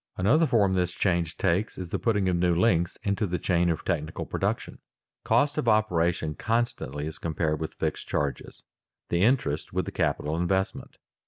[0.17, 3.85] Another form this change takes is the putting of new links into the chain of
[3.85, 4.79] technical production.
[5.23, 8.63] Cost of operation constantly is compared with fixed charges,
[9.09, 10.97] the interest with the capital investment.